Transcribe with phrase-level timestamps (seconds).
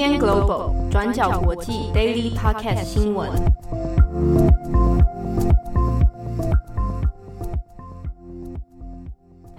[0.00, 3.30] UDN Global 转角国际 Daily Podcast 新闻。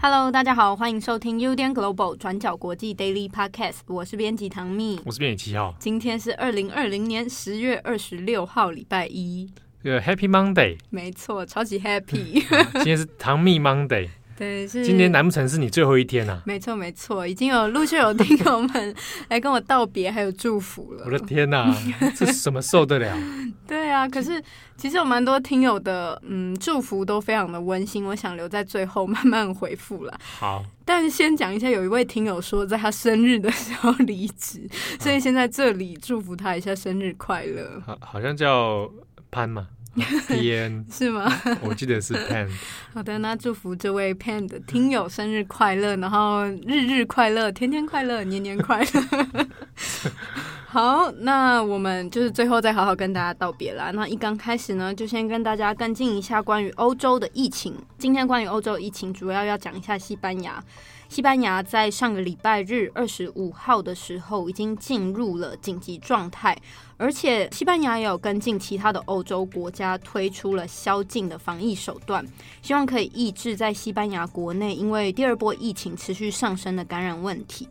[0.02, 5.76] Hello，大家好，欢迎收听 UDN Global 转角国际 Daily Podcast，我是编辑唐蜜，我是编辑七号。
[5.78, 9.48] 今天是二零二零年十月二十六号，礼拜一。
[9.84, 12.44] 这个 Happy Monday，没错，超级 Happy。
[12.74, 14.10] 今天是唐蜜 Monday。
[14.42, 16.42] 对，是今天难不成是你最后一天啊？
[16.48, 18.96] 没错，没错，已经有陆续有听友们
[19.30, 21.04] 来跟我道别，还有祝福了。
[21.06, 21.72] 我的天哪，
[22.16, 23.16] 这什么受得了？
[23.68, 24.44] 对啊，可是
[24.76, 30.20] 其实有蛮多听友的，嗯，祝福都非常的温馨，我想留在最后慢慢回复了。
[30.20, 34.68] 好，但是先讲一下，有一位听友说在他生日的时候离职，
[35.00, 37.80] 所以先在这里祝福他一下生日快乐。
[37.86, 38.90] 好，好像叫
[39.30, 39.68] 潘嘛。
[39.96, 41.32] Pan 是吗？
[41.62, 42.48] 我记得是 Pan。
[42.94, 49.48] 好的，那祝福这位 Pan 的听友生日快乐，然后日日快乐，天天快乐，年年快乐。
[50.68, 53.92] 好，那我们就是最后再好好跟大家道别啦。
[53.92, 57.76] 那一刚开始呢，就先跟大家跟进一下关于欧洲的疫情。
[57.98, 60.64] 今天关于欧洲疫情，主要要讲一下西班牙。
[61.12, 66.58] 西班牙在上个礼拜日二十五号的时候，已经进入了紧急状态，
[66.96, 72.26] 而且西班牙也有跟进其他的欧洲国家推出了宵禁的防疫手段，
[72.62, 77.68] 希望可以抑制在西班牙国内因为第二波疫情持续上升的感染问题。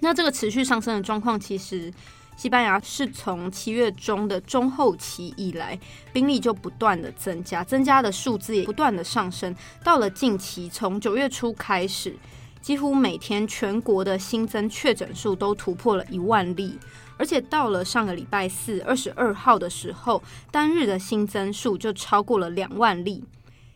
[0.00, 1.94] 那这个持续上升的状况，其实
[2.36, 5.78] 西班牙是从七月中的中后期以来，
[6.12, 12.16] 病例就不断的增加，增加的数字也不断的上升，到了近期从九月初开始。
[12.60, 16.78] 几乎每天全国的新增确诊数都突破了一万例，
[17.16, 23.24] 而且到了上个礼拜四二十二号的时候，单日的新增数就超过了两万例。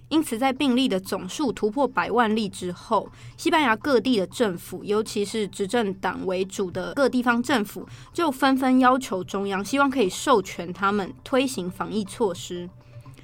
[0.09, 12.69] 因此，在病例的总数突破百万例之后，西班牙各地的政府，尤其是执政党为主的各地方政府，就纷纷要求中央，希望可以授权他们推行防疫措施。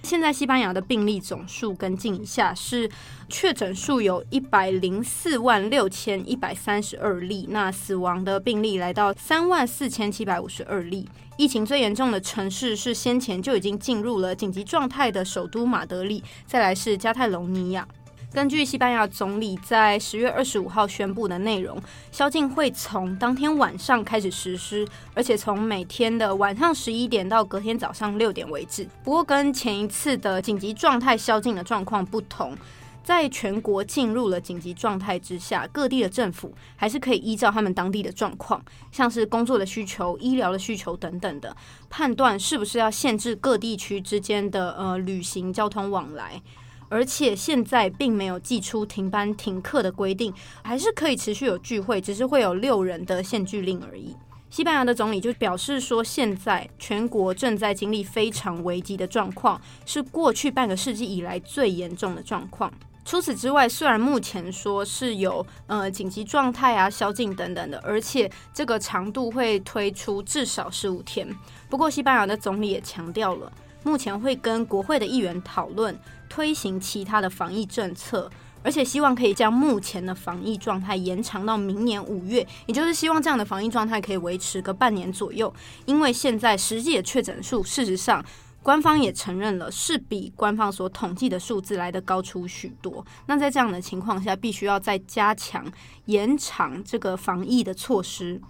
[0.06, 2.89] 现在西班牙的病例总数跟进一下，是
[3.28, 11.09] 确诊数有一百零四万六千一百三十二例，那死亡的病例来到三万四千七百五十二例。
[11.37, 17.88] 疫情最严重的城市是先前就已经进入了紧急状态的首都马德里，再来是加泰隆尼亚。
[18.36, 21.80] 根据西班牙总理在十月二十五号宣布的内容，
[22.12, 28.86] 宵禁会从当天晚上开始实施，而且从每天的晚上十一点到隔天早上六点为止。
[29.02, 32.54] 不过，跟前一次的紧急状态宵禁的状况不同，
[33.02, 41.56] 在全国进入了紧急状态之下，各地的政府还是可以依照他们当地的状况，像是工作的需求、医疗的需求等等的，
[41.88, 46.42] 判断是不是要限制各地区之间的呃旅行交通往来。
[46.88, 50.32] 而且现在并没有祭出停班停课的规定，
[50.62, 54.16] 还是可以持续有聚会，只是会有六人的限聚令而已。
[54.48, 62.72] 西班牙的总理就表示说，现在全国正在经历非常危机的状况，是过去半个世纪以来最严重的状况。
[63.04, 71.28] 除此之外，虽然目前说是有呃紧急状态啊、宵禁等等的，而且这个长度会推出至少十五天，
[71.69, 73.52] 不过西班牙的总理也强调了。
[73.86, 75.97] 目前会跟国会的议员讨论
[76.28, 78.28] 推行其他的防疫政策，
[78.64, 85.54] 而且希望可以将目前的防疫状态延长到明年五月，也就是希望这样的防疫状态可以维持个半年左右。
[85.84, 88.25] 因为现在实际的确诊数，事实上
[88.60, 93.06] 官方也承认了是比官方所统计的数字来得高出许多。
[93.26, 95.64] 那在这样的情况下，必须要再加强
[96.06, 98.42] 延长这个防疫的措施。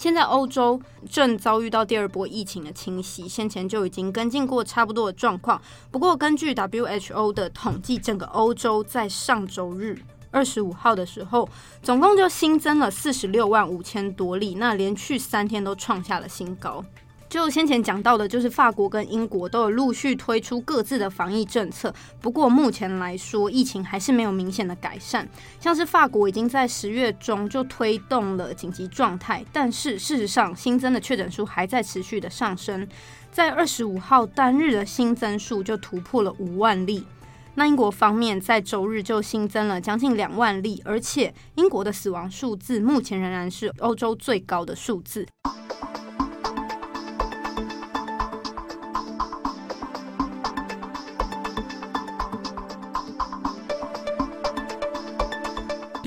[0.00, 0.80] 现在欧洲
[1.10, 5.60] 正遭遇到第二波疫情的侵袭，先前就已经跟进过差不多的状况。
[5.90, 10.00] 不过，根据 WHO 的统计，整个欧洲在上周日
[10.30, 11.46] 二十五号的时候，
[11.82, 16.82] 总共就新增了四十六万五千多例，那连续三天都创下了新高。
[17.30, 21.94] 就先前讲到的，就是法国跟英国都有陆续推出各自的防疫政策。
[22.20, 25.26] 不过目前来说，疫情还是没有明显的改善。
[25.60, 32.84] 像是法国已经在十月中就推动了紧急状态，但是事实上新增的确诊数还在持续的上升。
[33.30, 37.06] 在二十五号单日的新增数就突破了五万例。
[37.54, 45.24] 那英国方面在周日就新增了将近两万例，而且英国的死亡数字目前仍然是欧洲最高的数字。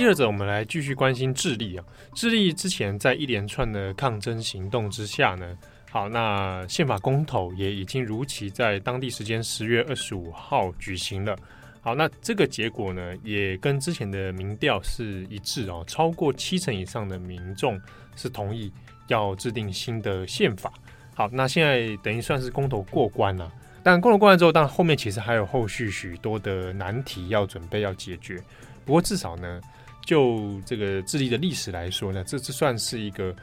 [0.04, 1.86] 第二则，我们来继续关心智利啊。
[2.14, 5.58] 智利之前在一连串的抗争行动之下呢，
[5.90, 11.34] 好，那宪法公投也已经如期在当地时间十月二十五号举行了。
[11.80, 17.80] 好，那这个结果呢，也跟之前的民调是一致哦，超过七成以上的民众
[18.18, 18.70] 是同意
[19.08, 20.70] 要制定新的宪法。
[21.16, 23.50] 好，那现在等于算是公投过关了。
[23.82, 28.38] 但公投过关之后，当后面其实还有后续许多的难题要准备要解决。
[28.84, 29.62] 不过至少呢，
[30.06, 33.36] 就这个智利的历史来说呢，这这算是一个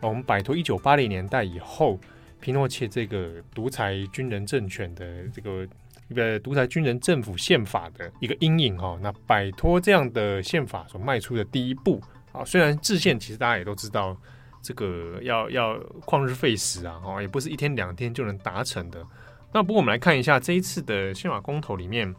[0.00, 1.98] 我们摆脱一九八零年代以后
[2.40, 5.66] 皮诺切这个独裁军人政权的这个。
[6.10, 12.00] 一个独裁军人政府宪法的一个阴影哈，那摆脱这样的宪法所迈出的第一步
[12.32, 14.16] 啊，虽然制宪其实大家也都知道，
[14.62, 19.04] 这个要要旷日费时啊，哦，也不是一天两天就能达成的。
[19.52, 22.10] 那不过我们来看一下这一次的宪法公投里面，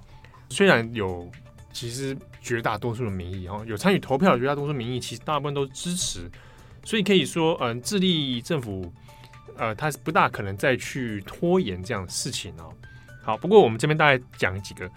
[0.49, 1.27] 虽然有
[1.71, 6.29] 其实绝大多数的民意哈，有参与投票的绝大多数民意，其实大部分都支持，
[6.83, 8.91] 所以可以说，嗯，智利政府
[9.57, 12.73] 呃，他是不大可能再去拖延这样的事情哦。
[13.21, 14.87] 好，不过我们这边大概讲几个，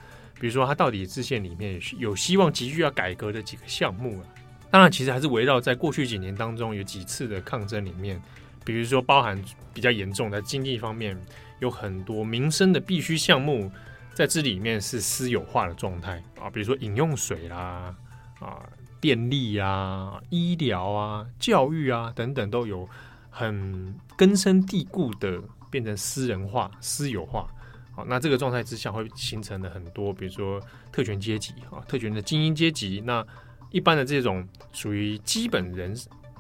[0.41, 4.25] 比如说它到底制宪里面有希望急需要改革的几个项目啊。
[4.71, 8.19] 当然，其实还是围绕在过去几年当中有几次的抗争里面，
[8.65, 9.39] 比如说包含
[9.75, 11.15] 比较严重的经济方面，
[11.61, 13.71] 有很多民生的必须项目
[14.15, 17.95] 在这里面是私有化的状态啊，比如说饮用水啦、
[18.41, 18.63] 啊
[19.01, 22.89] 电力啊、医疗啊、教育啊等等，都有
[23.31, 27.49] 很根深蒂固的变成私人化、私有化。
[27.95, 30.61] 好，那这个状态之下会形成了很多，比如说
[30.93, 33.03] 特权阶级啊，特权的精英阶级。
[33.05, 33.27] 那
[33.73, 35.93] 一般的这种属于基本人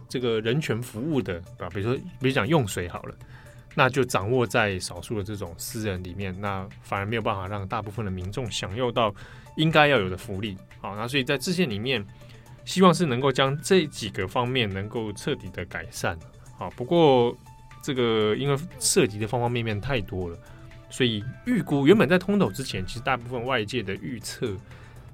[0.08, 3.14] 这个人权服务的啊，比如说比如讲用水好了，
[3.74, 9.14] 那就掌握在少数的这种私人里面，那反而没有办法让大部分的民众享用到
[9.56, 10.56] 应该要有的福利。
[10.80, 12.04] 好，那所以在制宪里面，
[12.64, 16.19] 希望是能够将这几个方面能够彻底的改善。
[16.58, 17.36] 好，不过
[17.82, 20.38] 这个因为涉及的方方面面太多了。
[20.90, 24.54] 所以预估原本在通投之前，其实大部分外界的预测，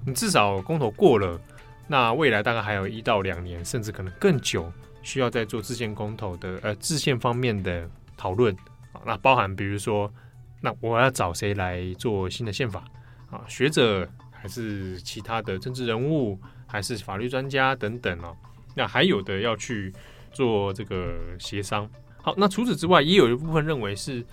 [0.05, 1.39] 你至少公投过了，
[1.87, 4.69] 那未来大概还有一到两年，甚至可能更久，
[5.01, 7.89] 需要在做制宪公投的呃制宪方面的
[8.19, 8.53] 讨论
[8.91, 8.99] 啊。
[9.05, 10.13] 那包含比如说，
[10.61, 12.83] 那我要找谁来做新的宪法
[13.31, 13.41] 啊？
[13.47, 16.37] 学者还是其他的政治人物，
[16.67, 18.35] 还是法律专家等等哦。
[18.75, 19.93] 那还有的要去
[20.33, 21.89] 做这个协商。
[22.21, 24.25] 好，那除此之外，也有一部分认为是。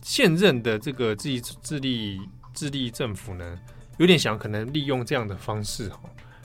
[0.00, 2.20] 现任的这个智智利
[2.54, 3.58] 智利政府呢，
[3.98, 6.00] 有点想可能利用这样的方式哈，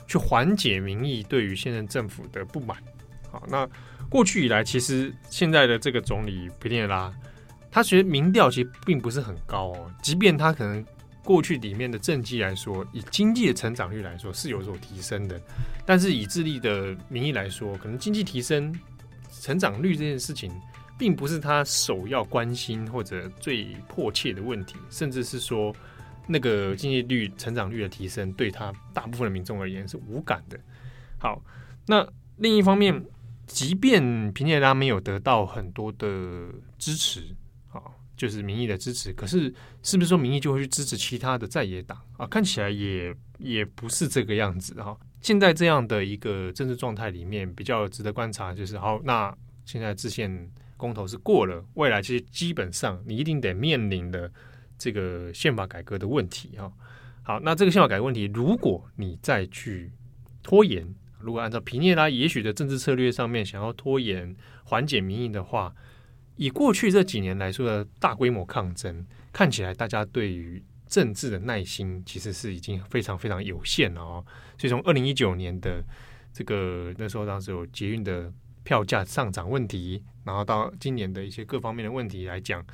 [0.08, 2.76] 去缓解民意对于现任政府的不满。
[3.34, 3.68] 好，那
[4.08, 7.12] 过去以来，其实现在的这个总理皮涅拉，
[7.68, 10.86] 他其实民调其实并不是很高哦，即便他可能
[11.24, 15.40] 过去里面的政绩来说，以经济的成长率来说是有所提升的，
[15.84, 18.72] 但是以智利的民意来说，可能经济提升、
[19.40, 20.52] 成长率这件事情。
[20.96, 25.74] 并不是他首要关心或者最迫切的问题，甚至是说
[26.24, 30.56] 那个经济率、成长率的提升，对他大部分的民众而言是无感的。
[31.18, 31.42] 好，
[31.84, 33.04] 那另一方面，
[33.46, 37.34] 即便皮涅拉没有得到很多的支持，
[37.70, 37.80] 啊，
[38.16, 39.52] 就是民意的支持，可是
[39.82, 42.26] 是不是说民意就会去支持其他的在野党啊？
[42.26, 44.96] 看起来也也不是这个样子哈。
[45.20, 50.50] 现在这样的一个政治状态里面，比较值得观察就是，好，那现在制宪。
[50.76, 54.30] 公投是过了，未来其实基本上你一定得面临的
[54.76, 56.70] 这个宪法改革的问题哈。
[57.22, 59.92] 好，那这个宪法改革问题，如果你再去
[60.42, 60.84] 拖延，
[61.24, 65.74] 如果按照皮涅拉也许的政治策略上面想要拖延缓解民意的话，
[66.36, 74.24] 以过去这几年来说的大规模抗争，看起来大家对于政治的耐心其实是已经非常非常有限了哦。
[74.58, 75.82] 所以从二零一九年的
[76.32, 78.32] 这个那时候，当时有捷运的。
[78.64, 82.64] 票价上涨问题，然后到今年的一些各方面的问题来讲，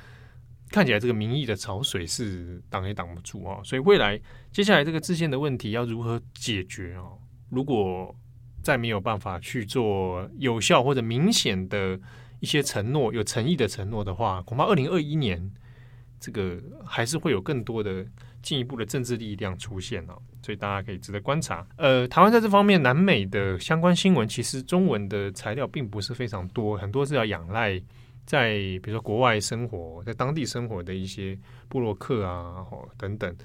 [0.69, 3.59] 看起来这个民意的潮水是挡也挡不住啊。
[3.61, 4.17] 所以未来
[4.53, 7.03] 接下来这个制宪的问题要如何解决啊？
[7.49, 8.15] 如果
[8.61, 11.99] 再没有办法去做有效或者明显的
[12.39, 15.51] 一些承诺、有诚意的承诺的话，恐怕二零二一年
[16.19, 18.05] 这个还是会有更多的
[18.41, 20.13] 进一步的政治力量出现哦。
[20.43, 21.65] 所以大家可以值得观察。
[21.77, 27.79] 呃，台湾在这方面，南美的相关新闻其实中文的材料并不是非常多，很多是要仰赖
[28.25, 31.37] 在比如说国外生活在当地生活的一些
[31.67, 33.35] 布洛克啊，哦等等。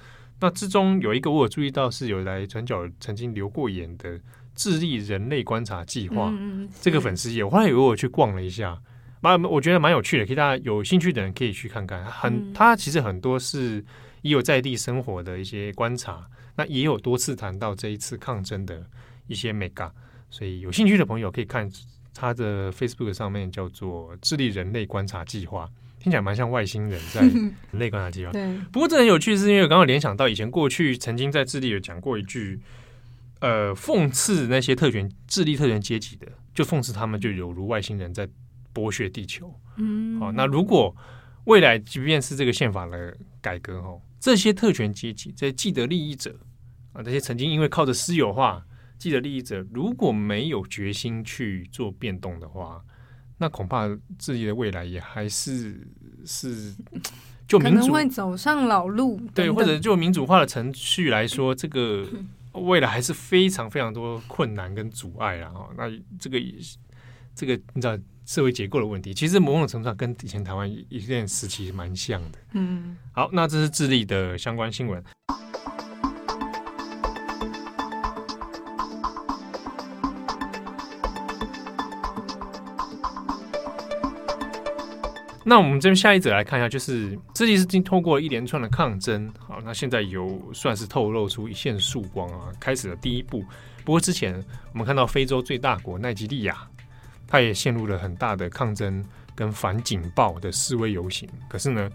[0.41, 4.19] 那之中有一个我有注意到是有来转角曾经留过言的
[4.57, 8.77] 智利人类观察计划，嗯、这个粉丝页，我后来有我去逛了一下，
[9.21, 12.05] 蛮我觉得蛮有趣的，可以大家有兴趣的人可以去看看。
[12.07, 13.85] 很，他其实很多是
[14.23, 16.27] 也有在地生活的一些观察。
[16.59, 18.83] 那也有多次谈到这一次抗争的
[19.27, 19.93] 一些美感，
[20.31, 21.71] 所以有兴趣的朋友可以看
[22.15, 25.69] 他的 Facebook 上面叫做“智利人类观察计划”，
[26.01, 28.33] 听起来蛮像外星人在 人类观察计划。
[28.33, 32.59] 对，不过这很有趣，是因为我刚刚联想到以前过去曾经在智利有讲过一句，
[33.41, 38.29] 呃，讽刺那些特权智力特权阶级的，就讽刺他们就有如外星人在
[38.75, 39.53] 剥削地球。
[39.77, 40.95] 嗯，好，那如果
[41.45, 46.39] 未来即便是这个宪法的改革，哦，这些特权阶级、这些既得利益者
[46.93, 48.65] 啊，这些曾经因为靠着私有化
[48.99, 52.83] 既得利益者，如果没有决心去做变动的话。
[53.39, 53.87] 那恐怕
[54.19, 55.87] 自己的未来也还是
[56.25, 56.75] 是
[57.47, 62.09] 就可能会走上老路，对，或者就民主化的程序来说，这个
[62.61, 65.51] 未来还是非常非常多困难跟阻碍啊。
[65.51, 65.71] 哈。
[65.77, 66.39] 那这个
[67.35, 72.39] 这个你知道社会结构的问题，其实某种程度上跟以前台湾一段时期蛮像的。
[72.53, 75.03] 嗯，好，那这是智利的相关新闻。
[85.49, 93.45] 那我们这边下一则来看一下，就是智利是经透过一连串的抗争，好，那现在有算是透露出一线曙光啊，开始了第一步。
[93.85, 96.69] 不过之前我们看到非洲最大国奈及利亚，
[97.29, 99.05] 它也陷入了很大的抗争
[99.37, 101.89] 跟反警暴的示威游行，可是呢，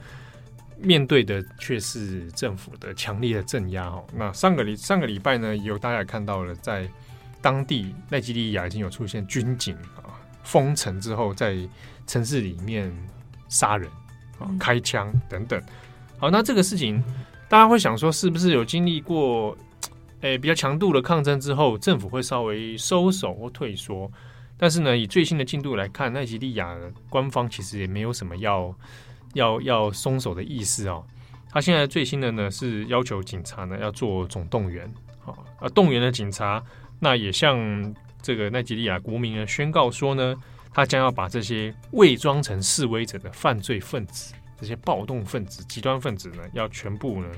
[0.77, 3.89] 面对的却是政府的强烈的镇压。
[3.89, 6.89] 哈，那上个礼上个礼拜呢，有大家也看到了，在
[7.41, 11.57] 当地奈及利亚已经有出现军警啊封城之后，在
[12.07, 12.89] 城市里面。
[13.51, 13.87] 杀人
[14.39, 15.61] 啊，开枪等等。
[16.17, 17.03] 好，那这个事情，
[17.49, 19.57] 大家会想说，是不是有经历过，
[20.21, 24.09] 诶、欸、比较强度的抗争之后，政府会稍微收手或退缩？
[24.57, 26.77] 但是呢，以最新的进度来看，奈及利亚
[27.09, 28.73] 官方其实也没有什么要
[29.33, 31.03] 要要松手的意思哦。
[31.49, 36.63] 他现在最新的呢，是要求警察呢要做总动员，好，啊，动员的警察，
[36.99, 40.35] 那也向这个奈及利亚国民呢宣告说呢。
[40.73, 47.29] 他将要把这些伪装成示威者的犯罪分子、这些暴动分子、极端分子呢，要全部呢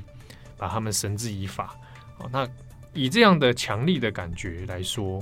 [0.57, 1.75] 把他们绳之以法。
[2.17, 2.47] 好，那
[2.93, 5.19] 以这样的强力的感觉来说，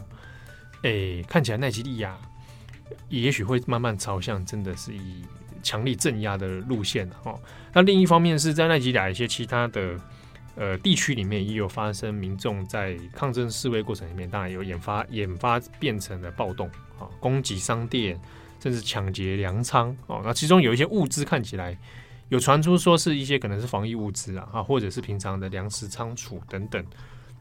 [0.81, 2.17] 诶，看起来奈及利亚
[3.07, 5.23] 也许会慢慢朝向真的是以
[5.63, 7.39] 强力镇压的路线哦。
[7.71, 9.97] 那另一方面是在奈及利亚一些其他的
[10.55, 16.69] 呃地区里面，也有发生民众在抗争示威过程里面，当然有引发引发变成了暴动。
[17.19, 18.19] 攻击商店，
[18.59, 20.21] 甚至抢劫粮仓哦。
[20.23, 21.77] 那其中有一些物资看起来
[22.29, 26.85] 有传出说是一些可能是防疫物资啊，啊，或者是平常的粮食仓储等等。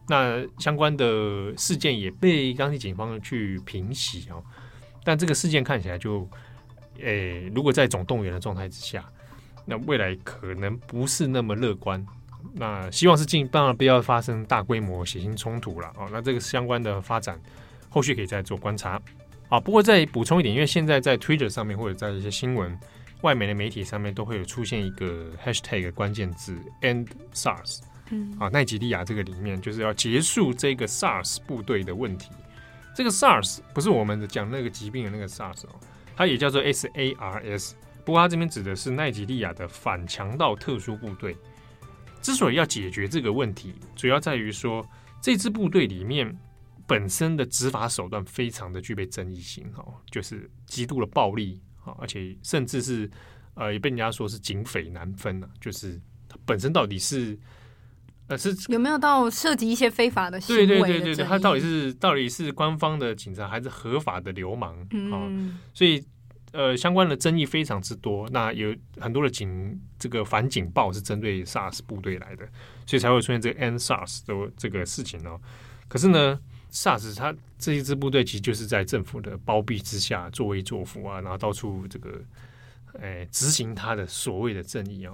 [0.09, 4.43] 那相关的事件也被当地警方去平息哦。
[5.05, 6.29] 但这个事件看起来就，
[6.99, 9.05] 诶、如果在总动员的状态之下，
[9.64, 12.05] 那未来可能不是那么乐观。
[12.55, 16.09] 那希望是尽当然不要发生大规模血腥冲突了哦。
[16.11, 17.40] 那这个相关的发展，
[17.88, 19.00] 后续可以再做观察。
[19.50, 22.78] 啊，不过再补充一点，因为现在在 Twitter 上面或者在一些新闻
[23.23, 27.80] 外媒的媒体上面都会有出现一个 Hashtag 关键字 End SARS，
[28.11, 32.30] 嗯，啊，奈及利亚这个里面就是要结束这个 SARS 部队的问题。
[32.95, 35.71] 这个 SARS 不是我们的讲那个疾病的那个 SARS 哦，
[36.16, 37.73] 它也叫做 SARS，
[38.04, 41.37] 不过它这边指的是奈及利亚的反强盗特殊部队。
[42.23, 44.87] 之所以要解决这个问题，主要在于说
[45.21, 46.38] 这支部队里面。
[46.90, 51.62] 本身的执法手段非常的具备争议性，哈，就是极度的暴力，
[52.00, 53.09] 而且甚至是
[53.54, 57.38] 呃，也被人家说是警匪难分啊，就是它本身到底是
[58.26, 60.66] 呃是有没有到涉及一些非法的行为？
[60.66, 64.75] 对对对对对，它到底是到底是官方的警察还是合法的流氓？
[64.90, 66.04] 嗯，所以
[66.50, 68.28] 呃，相关的争议非常之多。
[68.32, 72.44] 那有很多的警这个反警报是针对 SARS 部队来的，
[72.85, 75.40] 所以才会出现这个 End SARS 的这个事情哦。
[75.87, 76.37] 可是呢
[76.73, 82.11] ？SARS，他这一支部队其实就是在政府的包庇之下作威作福啊，然后到处这个，
[83.00, 85.12] 诶、执行他的所谓的正义啊。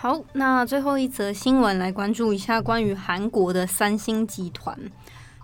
[0.00, 4.78] 好，那最后一则新闻来关注一下关于韩国的三星集团，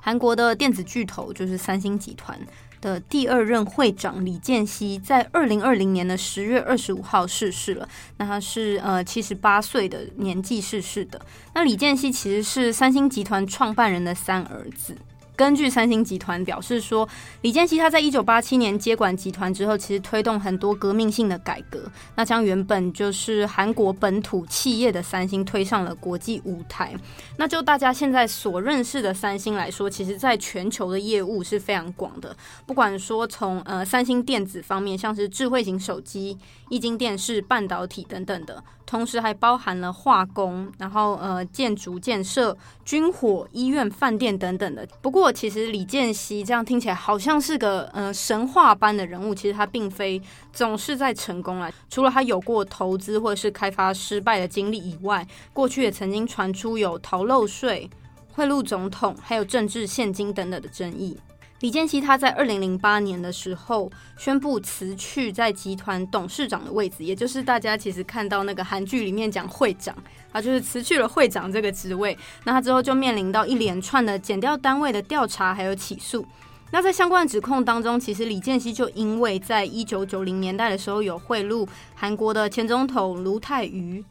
[0.05, 2.39] 韩国的电子巨头就是三星集团。
[2.85, 7.89] 的第二任会长李健熙在二零二零年的十月二十五号逝世了。
[8.19, 11.19] 那他是呃七十八岁的年纪逝世的。
[11.55, 14.95] 那李健熙其实是三星集团创办人的三儿子。
[15.37, 17.09] 根据三星集团表示说，
[17.41, 26.95] 李健熙他在一九八七年接管集团之后，其实推动很多革命性的改革，那将原本就是韩国本土企业的三星推上了国际舞台。
[27.37, 36.38] 那就大家现在所认识的三星来说，其实在全球的业务是非常广的，不管说从呃三星电子方面，像是智慧型手机、
[36.69, 38.62] 液晶电视、半导体等等的。
[38.87, 44.87] 同时还包含了化工，然后呃建筑建设、军火、医院、饭店等等的。
[45.00, 50.21] 不过，其实李健熙这样听起来好像是个呃神话般的人物，其实他并非
[50.53, 51.71] 总是在成功了。
[51.88, 57.88] 除了他有过投资或者是开发失败的经历以外，过去也曾经传出有逃漏税、
[58.33, 61.17] 贿赂总统，还有政治献金等等的争议。
[61.64, 69.97] 李健熙他在二零零八年的时候宣布辞去在集团董事长的位置，也就是大家其实看到那个韩剧里面讲会长，
[70.30, 72.14] 他就是辞去了会长这个职位。
[72.44, 76.26] 那他之后就面临到一连串的减调单位的调查还有起诉。
[76.71, 84.04] 那在相关的指控当中，其实李健熙就因为在一九九零年代的时候有贿赂韩国的前总统卢泰愚。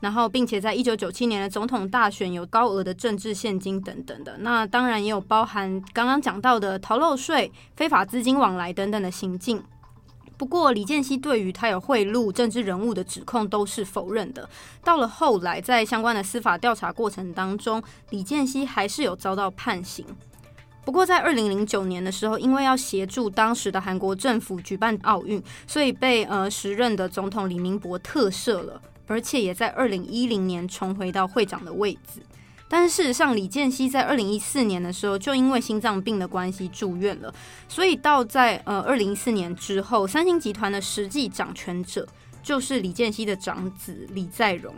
[0.00, 9.62] 然后，并且在一九九七年的总统大选有高额的政治献金等等的，那当然也有包含刚刚讲到的逃漏税、非法资金往来等等的行径。
[10.38, 14.48] 不过，李健熙对于他有贿赂政治人物的指控都是否认的。
[14.82, 20.06] 到了后来，在相关的司法调查过程当中，李健熙还是有遭到判刑。
[20.82, 28.80] 不过，在二零零九年的时候，因为要协助当时的韩国政府举办奥运，所以被呃时任的总统李明博特赦了。
[29.10, 32.22] 而且也在二零一零年重回到会长的位置，
[32.68, 37.34] 但是事实上，李健熙在二零一四年的时候就因为心脏病的关系住院了，
[37.68, 42.06] 所以到在呃二零一四年之后，三星集团的实际掌权者
[42.40, 44.72] 就是李健熙的长子李在镕。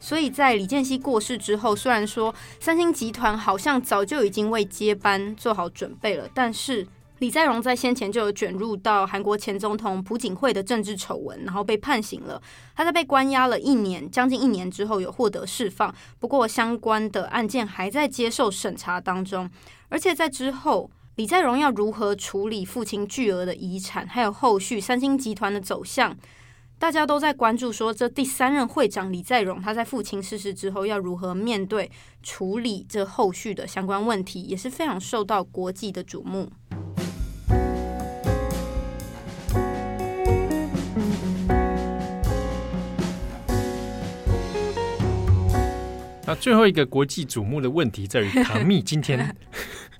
[0.00, 6.84] 所以在李健熙过世之后，虽然说三星集团好像早就已经为接班做好准备了，但是。
[7.18, 12.40] 李在镕在先前就有卷入到韩国前总统朴槿惠的政治丑闻，然后被判刑了。
[12.76, 15.92] 他在被关押了一年，将近一年之后有获得释放。
[16.20, 19.50] 不过相关的案件还在接受审查当中。
[19.88, 26.16] 而且在之后，李在镕要如何处理父亲巨额的遗产，还有后续三星集团的走向，
[26.78, 27.72] 大家都在关注。
[27.72, 31.90] 说这第三任会长李在镕，他在父亲逝世之后要如何面对
[32.22, 36.48] 处理这后续的相关问题，也是非常受到国际的瞩目。
[46.28, 49.34] 那最后一个国际瞩目的问题在于，唐蜜 今天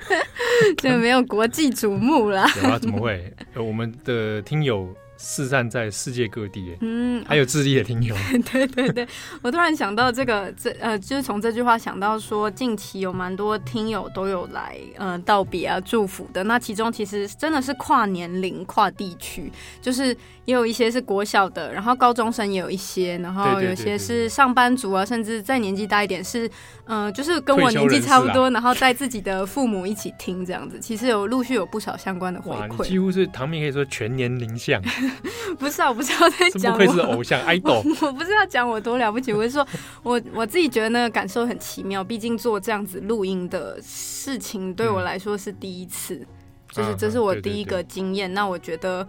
[0.76, 2.46] 就没有国际瞩目了。
[2.62, 3.32] 有啊，怎么会？
[3.56, 4.94] 我们的听友。
[5.20, 8.14] 四散在世界各地，嗯，还有智利的听友。
[8.52, 9.04] 对对对，
[9.42, 16.44] 我突然想到这个，这呃，就是从这句话想到说，近期有蛮多听友都有来呃道别啊祝福的。
[16.44, 19.50] 那其中其实真的是跨年龄、跨地区，
[19.82, 20.16] 就是
[20.48, 26.48] 也有一些是国小的，然后高中生也有一些，然后有些是上班族啊，甚至再年纪大一点是
[26.86, 30.80] 嗯、呃，就是跟我年纪差不多，然后带自己的父母一起听这样子。
[30.80, 34.80] 其实有陆续有不少相关的回馈，几乎是唐明可以说全年龄向。
[35.60, 36.72] 不是啊，我不知道在讲。
[36.72, 38.06] 不愧是偶像 idol。
[38.06, 39.68] 我不是要讲我多了不起，我是说
[40.02, 42.02] 我我自己觉得那个感受很奇妙。
[42.02, 46.26] 毕竟做这样子录音的事情对我来说是第一次，嗯、
[46.70, 48.30] 就是这是我第一个经验。
[48.30, 49.06] 啊、对对对，那我觉得。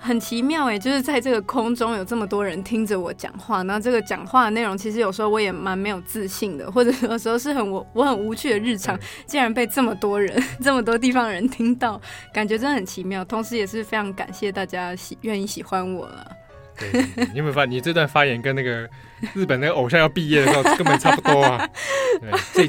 [0.00, 12.00] 很奇妙哎，就是在这个空中有这么多人听着我讲话，那这个讲话的内容其实有时候我也蛮没有自信的， 或者有时候是很我我很无趣的日常，竟然被这么多人 这么多地方人听到，
[12.32, 13.24] 感觉真的很奇妙。
[13.24, 16.30] 同时也是非常感谢大家喜愿意喜欢我了。
[16.78, 18.88] 对，你有没有发现你这段发言跟那个
[19.34, 21.68] 日本那个偶像要毕业的时候根本差不多啊？
[22.20, 22.30] 对，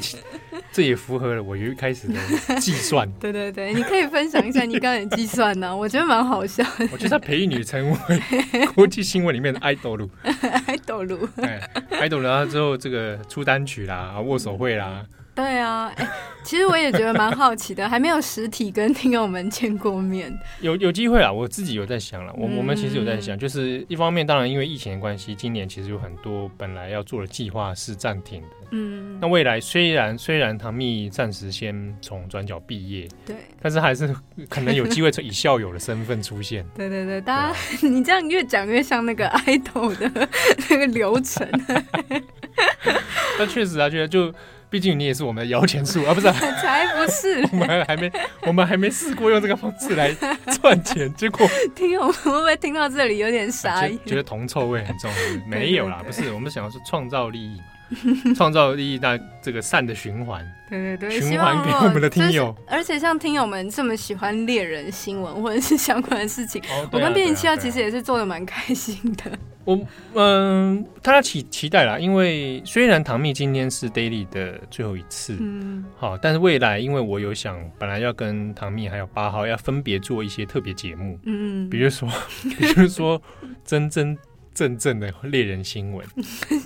[0.80, 2.14] 这也符合了我一开始的
[2.58, 3.06] 计算。
[3.20, 5.68] 对对对，你可以分享一下你刚才计算呢？
[5.76, 6.88] 我觉得蛮好笑的。
[6.90, 10.08] 我觉得他培育你成为国际新闻里面的爱豆路，
[10.64, 15.04] 爱豆路，哎，爱豆路，然后之后这个出单曲啦，握手会啦。
[15.34, 16.06] 对啊，哎，
[16.42, 34.14] 其实我也觉得蛮好奇的， 还没有实体跟听友们见过面，有有机会啊，我自己有在想了，我、嗯、我们其实有在想，就是一方面，当然因为疫情的关系，今年其实有很多本来要做的计划是暂停的，嗯，那未来虽然虽然唐蜜暂时先从转角毕业，对，但是还是
[34.48, 37.56] 可能有机会以校友的身份出现， 对对对，大家、啊、
[37.88, 40.28] 你这样越讲越像那个 idol 的
[40.68, 41.48] 那个流程，
[43.38, 44.34] 那确实啊，觉得就。
[44.70, 46.30] 毕竟你也是我们的摇钱树 啊，不是？
[46.32, 47.42] 才不是！
[47.52, 48.12] 我们还，还没，
[48.46, 50.14] 我们还没试过用这个方式来
[50.60, 53.98] 赚钱，结果 听友会不会听到这里有点傻眼？
[54.06, 55.10] 觉得铜臭味很重？
[55.46, 62.54] 没有啦，不是，我们想要是创造利益嘛，创造利益，那这个善的循环，对对对，循环给我们的听友。
[62.68, 69.36] 而且像听友们这么喜欢猎人新闻或者是相关的事情，哦啊、我跟编辑七号其实也是做的蛮开心的。
[69.64, 69.78] 我
[70.14, 82.08] 嗯，大家期期待啦，因为虽然唐蜜今天是 Daily 的最后一次，嗯，好，但是未来因为我有想，本来要跟唐蜜还有八号要分别做一些特别节目，嗯，比如说，
[82.58, 83.20] 比如说
[83.64, 84.16] 真真。
[84.52, 86.04] 正正的猎人新闻，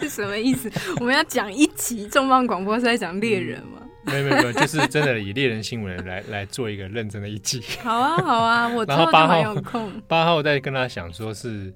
[0.00, 0.72] 是 什么意思？
[0.98, 3.83] 我们要讲一集重磅广播是在讲猎人吗？
[4.07, 7.62] 没有没有，就是真的以猎人新闻来 来做一个认真的一集。
[7.83, 11.72] 好啊好啊，我然后八号有空，八号再跟他想说是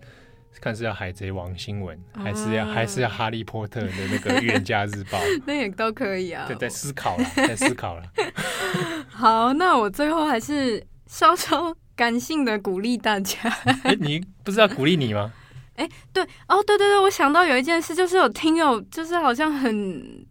[0.61, 6.44] 看是要海贼王新闻，还是要、啊、还是要哈利波特的那个预言家日报， 那也都可以啊。
[6.47, 8.03] 对， 在思考了，在思考了。
[9.09, 13.38] 好，那我最后还是稍稍感性的鼓励大家。
[13.85, 15.33] 哎，你不是要鼓励你吗？
[15.77, 20.27] 哎，对哦，对对对，我想到有一件事，就是有听友，就是好像很。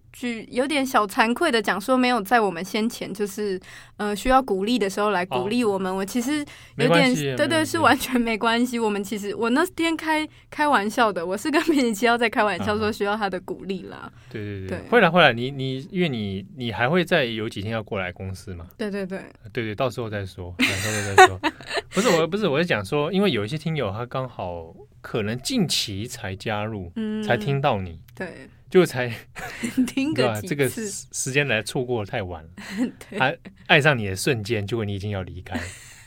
[0.49, 3.59] 有点小惭愧的讲说，没有在我们先前就是
[3.97, 5.91] 呃需要鼓励的时候来鼓励我们。
[5.91, 6.45] 哦、我其实
[6.77, 8.79] 有点对，对对，是完全没关系。
[8.79, 14.11] 我们其实我那天开开玩笑的，我是跟编辑七号在开玩笑说需要他的鼓励啦。
[14.29, 18.65] 对对对，会来会来，你你因为你你还会再有几天要过来公司嘛？
[18.77, 19.19] 对对对
[19.53, 21.39] 对对，到时候再说，到时候再说。
[21.93, 28.49] 不是我不是我是讲说，因为有一些听友他刚好可能近期才加入，嗯，才听到你对。
[28.69, 29.11] 就才
[29.87, 32.49] 听个这个时间来错过太晚了。
[33.17, 33.33] 他
[33.67, 35.59] 爱上你的瞬间，就会你已经要离开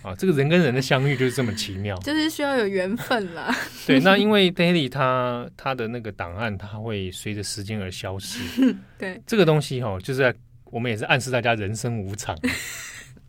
[0.02, 0.14] 啊！
[0.18, 3.54] 这个人跟人的相遇就是这么奇妙，就是需要有缘分啦。
[3.86, 8.74] 对，那因为 Daily 他他的那个档案，他会随着时间而消失。
[8.98, 10.34] 对，这个东西哈，就是在
[10.66, 12.38] 我们也是暗示大家人生无常，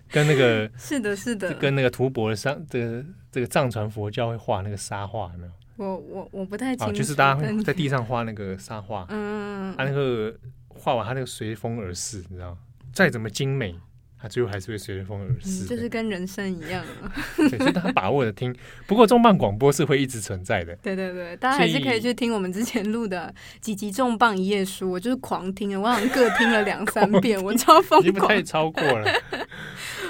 [0.09, 5.51] 跟那个是的，是的，跟那个吐蕃的上这个这个藏传佛教会画那个沙画，有没有？
[5.77, 10.35] 我我我不太清楚，就是大家在地上画那个沙画， 嗯，他那个
[10.67, 12.57] 画完，他那个随风而逝，你知道，
[12.93, 13.75] 再怎么精美，
[14.21, 16.83] 他最后还是会随风而逝，就是跟人生一样
[17.37, 18.55] 对，所以他把握着听。
[18.85, 29.11] 不过重磅广播是会一直存在的，对对对，大家还是可以去听我们之前录的几集重磅一页书，我就是狂听了，我好像各听了两三遍，我超疯狂，你不太超过了。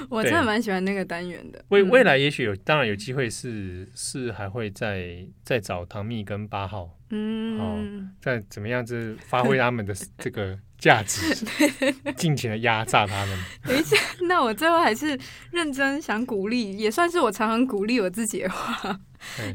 [0.10, 1.64] 我真的蛮喜欢那个单元的。
[1.70, 7.80] 未未来也许有，当然有机会是是还会再再找唐蜜跟八号，嗯，好、哦，
[8.22, 11.36] 再怎么样子发挥他们的 这个价值，
[12.16, 13.40] 尽情的压榨他们。
[13.66, 15.18] 等一下，那我最后还是
[15.52, 19.00] 认真想鼓励，也算是我常常鼓励我自己的话。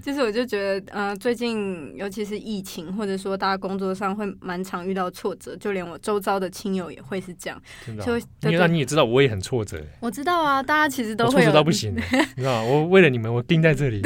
[0.02, 7.60] 就是我就觉得，呃，最近尤其是疫情，或者说大家工作上会蛮常遇到挫折，就连我周遭的亲友也会是这样。
[7.84, 8.06] 真的、啊，
[8.42, 9.82] 因为那你也知道，我也很挫折。
[10.00, 12.62] 我知道啊，大家其实都会挫折到不行， 你知道？
[12.62, 14.02] 我为了你们，我盯在这里，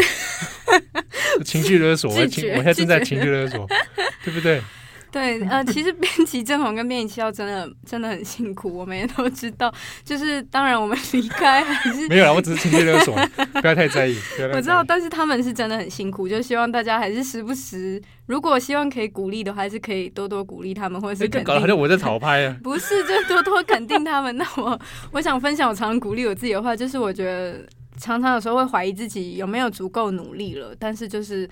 [1.45, 3.67] 情绪勒索，我我现在正在情绪勒索，
[4.25, 4.61] 对不对？
[5.13, 9.73] 对，呃，其实编辑正红跟编辑七号真的真的很辛苦，我们也都知道。
[10.05, 13.15] 就是当然我们离开还是 没有啦，我只是情绪勒索，
[13.61, 14.17] 不要太在意。
[14.55, 21.45] 我知道，但是他们是真的很辛苦，就希望大家还是时不时，如果希望可以鼓励的话，还是可以多多鼓励他们，或者是肯定。
[21.45, 22.57] 搞得好像我在讨拍啊？
[22.63, 24.37] 不是，就多多肯定他们。
[24.37, 27.67] 那我我想分享我常常鼓励我自己的话，就是我觉得
[27.99, 31.49] 常常有时候会怀疑自己有没有足够努力了，但是就是。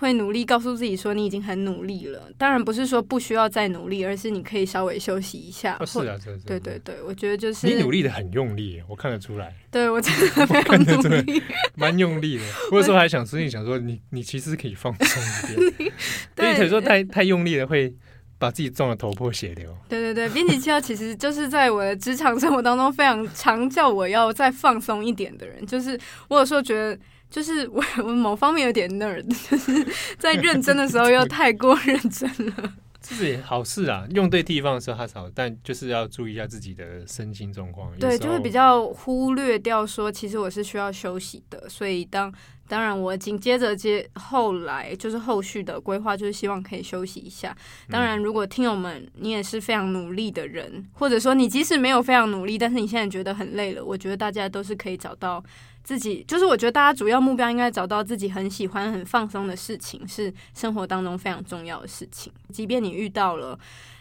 [0.00, 5.76] 会努力告诉自己说你已经很努力了，当然不是说不需要再努力，而是你可以稍微休息一下。
[5.80, 6.16] 哦、是啊。
[6.46, 9.52] 对对对，我觉得就是你努力的很用力，我看得出来。
[9.72, 11.42] 对我真的 非常努力，
[11.74, 12.44] 蛮用力的。
[12.70, 15.22] 我有时候还想说，你想说你你其实可以放松
[15.56, 15.92] 一点，
[16.36, 17.92] 对，可以说太太用力了会
[18.38, 19.76] 把自己撞得头破血流。
[19.88, 26.96] 对对对，编辑七号其实就是在我的职场生活当中非常常叫我要再放松一点的人，就是我有时候觉得。
[27.30, 29.86] 就是我 我某方面有点 nerd，就是
[30.18, 32.72] 在认真的时候又太过认真了。
[33.00, 37.90] 这是好事啊，用对地方的时候还少，但就是要注意一下自己的身心状况。
[37.98, 41.68] 对，就会比较忽略掉说，其实我是需要休息的。
[41.68, 42.30] 所以当
[42.66, 47.56] 当然我紧接着接后来就是后续的规划，就是希望可以休息一下。
[47.88, 55.42] 当然，如果听友们你也是非常努力的人，或者说你即使没有非常努力，但是你现在觉得很累了，我觉得大家都是可以找到。
[55.88, 62.30] 自己就是，我觉得大家主要目标应该找到自己很喜欢、很放松的事情，是生活当中非常重要的事情。
[62.50, 63.58] 即便你遇到了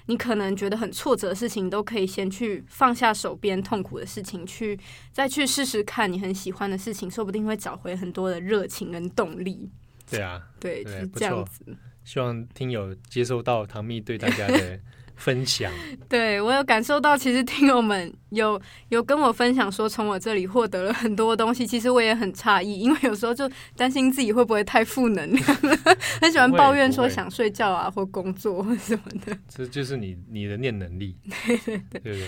[0.08, 4.78] 你可能觉得很挫折的事情，都可以先去放下手边痛苦的事情，去
[5.13, 9.71] 再去试试看你很喜欢的事情，说不定会找回很多的热情跟动力。
[10.12, 11.63] 对啊，对，就是这样子。
[12.04, 14.78] 希望听友接收到唐蜜对大家的。
[15.17, 15.69] 分享，
[16.08, 21.67] 对，我有感受到，其实听友们有 有跟我分享说，从我这里获得了很多东西。
[21.67, 25.43] 其实我也很诧异， 因为有时候就担心自己会不会太负能量，
[26.21, 29.38] 很喜欢抱怨说想睡觉啊，或工作或什么的。
[29.49, 32.27] 这就是你你的念能力，对对对。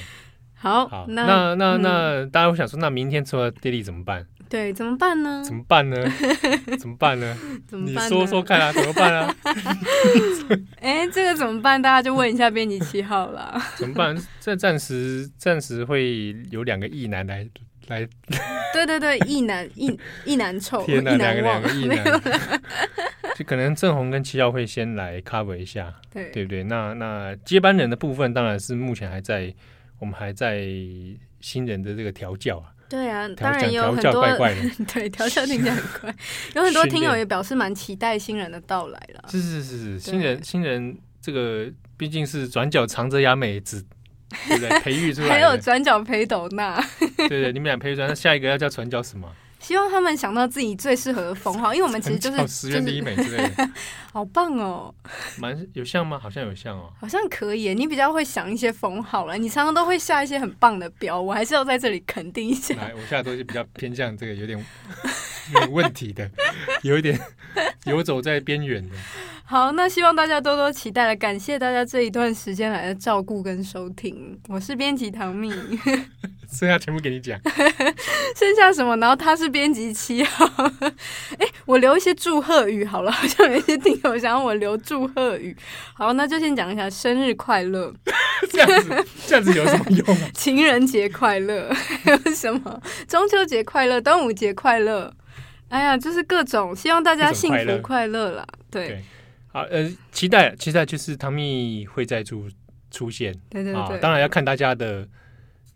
[0.62, 4.28] 好，好，那那那，那嗯、大家会想说，那明天除了 Daily 怎么办？
[4.49, 5.43] 对，怎么办呢？
[5.45, 5.95] 怎么办呢？
[6.79, 7.38] 怎么办呢？
[7.67, 8.05] 怎么办？
[8.05, 9.35] 你说说看啊，怎么办啊？
[10.81, 11.79] 哎，这个怎么办？
[11.79, 13.62] 大家就问一下编辑七号啦。
[13.77, 14.17] 怎么办？
[14.39, 17.47] 这暂时暂时会有两个异男来
[17.88, 18.07] 来。
[18.73, 22.03] 对对对，异男异异男臭，天哪，两个两个异男，
[23.35, 26.63] 就可能正红跟七号会先来 cover 一下，对对不对？
[26.63, 29.53] 那那接班人的部分，当然是目前还在
[29.99, 30.65] 我们还在
[31.39, 32.73] 新人的这个调教啊。
[32.89, 34.62] 对啊，当然也有很多怪怪的
[34.93, 36.15] 对调教听起来很快，
[36.56, 39.23] 有很多听友也表示蛮期待新人的到来了。
[39.30, 43.86] 是是是是，新人新人这个毕竟是转角藏着雅美子，
[44.47, 44.80] 对不对？
[44.80, 46.84] 培育出来， 还有转角裴斗娜，
[47.15, 49.32] 对对，你们俩培育出来，那下一个要叫转角什么？
[49.60, 53.69] 希望他们想到自己最适合的封号， 因为我们其实就是石原里美之类的，
[54.12, 54.93] 好棒哦！
[55.38, 56.17] 蛮有像吗？
[56.17, 57.74] 好像有像哦，好像可以。
[57.74, 62.74] 你比较会想一些封号了，你常常都会下一些很棒的标，我还是要在这里肯定一下。
[62.76, 64.58] 来，我下的都是比较偏向这个有点
[65.54, 66.30] 有点问题的，
[66.84, 67.19] 有一点
[67.86, 68.95] 游走在边缘的。
[69.51, 71.15] 好，那希望大家多多期待了。
[71.15, 75.51] 感谢大家这一段时间来的照顾跟收听，我是编辑唐蜜，
[76.53, 77.35] 剩下全部给你讲。
[78.38, 78.95] 剩下什么？
[78.97, 80.45] 然后他是编辑七号。
[81.39, 85.57] 哎、欸，我留一些祝贺语好了，好像有一些听友想让我留祝贺语。
[85.95, 87.91] 好，那就先讲一下生日快乐。
[88.51, 90.29] 这样子，这样子有什么用啊？
[90.31, 92.79] 情人节快乐，还有什么？
[93.07, 95.12] 中秋节快乐，端午节快乐。
[95.69, 98.45] 哎呀，就是各种，希望大家幸福快乐啦。
[98.69, 98.89] 对。
[98.89, 99.03] 对
[99.51, 102.47] 好，呃，期待期待，就是唐蜜会再出
[102.91, 105.07] 出现，对对对，啊，当然要看大家的，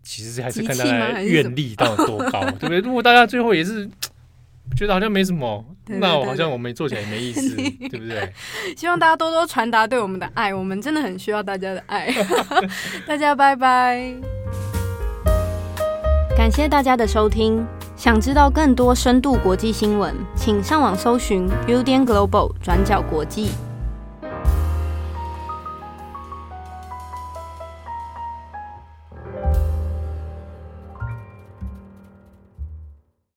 [0.03, 2.79] 其实还是看大家愿力到多高， 对不对？
[2.79, 3.89] 如果大家最后也是
[4.77, 7.55] 觉得好像没什么，对对对对，那我好像我们做起来也没意思，
[7.89, 8.31] 对不对？
[8.77, 12.13] 希望大家多多传达对我们的爱，我们真的很需要大家的爱。
[13.07, 14.13] 大家拜拜，
[16.37, 17.65] 感谢大家的收听。
[18.03, 23.47] 想知道更多深度国际新闻，请上网搜寻 Udan Global 转角国际。